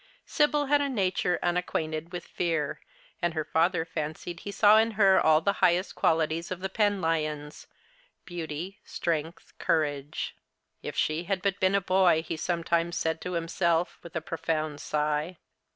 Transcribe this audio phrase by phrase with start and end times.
[0.25, 2.81] Sibyl had a nature unacquainted with fear;
[3.21, 7.67] and her father fancied he saw in her all the highest qualities of the Penlyons—
[8.25, 10.33] beauty, strength, courage.'•
[10.81, 14.79] If she had Init been a boy," he sometimes said to himself, with a profound
[14.81, 15.37] sigh.